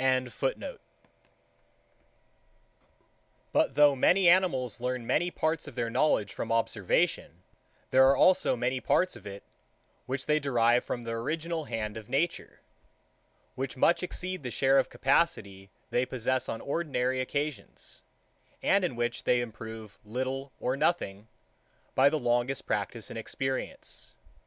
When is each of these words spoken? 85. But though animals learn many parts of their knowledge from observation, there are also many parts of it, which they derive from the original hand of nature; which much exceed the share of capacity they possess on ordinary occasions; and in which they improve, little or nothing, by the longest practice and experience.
85. 0.00 0.78
But 3.52 3.74
though 3.74 3.94
animals 3.94 4.80
learn 4.80 5.06
many 5.06 5.30
parts 5.30 5.68
of 5.68 5.74
their 5.74 5.90
knowledge 5.90 6.32
from 6.32 6.50
observation, 6.50 7.42
there 7.90 8.08
are 8.08 8.16
also 8.16 8.56
many 8.56 8.80
parts 8.80 9.14
of 9.14 9.26
it, 9.26 9.42
which 10.06 10.24
they 10.24 10.40
derive 10.40 10.86
from 10.86 11.02
the 11.02 11.10
original 11.10 11.64
hand 11.66 11.98
of 11.98 12.08
nature; 12.08 12.60
which 13.54 13.76
much 13.76 14.02
exceed 14.02 14.42
the 14.42 14.50
share 14.50 14.78
of 14.78 14.88
capacity 14.88 15.68
they 15.90 16.06
possess 16.06 16.48
on 16.48 16.62
ordinary 16.62 17.20
occasions; 17.20 18.00
and 18.62 18.84
in 18.86 18.96
which 18.96 19.24
they 19.24 19.42
improve, 19.42 19.98
little 20.02 20.50
or 20.60 20.78
nothing, 20.78 21.28
by 21.94 22.08
the 22.08 22.18
longest 22.18 22.64
practice 22.64 23.10
and 23.10 23.18
experience. 23.18 24.14